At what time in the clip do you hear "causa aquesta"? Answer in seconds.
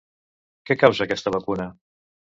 0.85-1.37